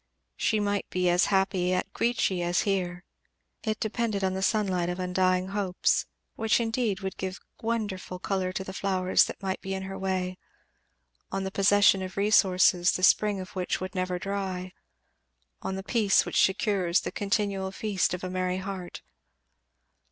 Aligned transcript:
She 0.35 0.59
might 0.59 0.89
be 0.89 1.09
as 1.09 1.25
happy 1.25 1.73
at 1.73 1.93
Queechy 1.93 2.41
as 2.41 2.61
here. 2.61 3.03
It 3.61 3.79
depended 3.79 4.23
on 4.23 4.33
the 4.33 4.41
sunlight 4.41 4.89
of 4.89 4.99
undying 4.99 5.49
hopes, 5.49 6.07
which 6.35 6.59
indeed 6.59 7.01
would 7.01 7.17
give 7.17 7.39
wonderful 7.61 8.17
colour 8.17 8.51
to 8.53 8.63
the 8.63 8.73
flowers 8.73 9.25
that 9.25 9.43
might 9.43 9.61
be 9.61 9.75
in 9.75 9.83
her 9.83 9.95
way; 9.99 10.39
on 11.31 11.43
the 11.43 11.51
possession 11.51 12.01
of 12.01 12.17
resources 12.17 12.93
the 12.93 13.03
spring 13.03 13.39
of 13.39 13.55
which 13.55 13.79
would 13.79 13.93
never 13.93 14.17
dry; 14.17 14.71
on 15.61 15.75
the 15.75 15.83
peace 15.83 16.25
which 16.25 16.41
secures 16.43 17.01
the 17.01 17.11
continual 17.11 17.71
feast 17.71 18.15
of 18.15 18.23
a 18.23 18.29
merry 18.31 18.57
heart. 18.57 19.03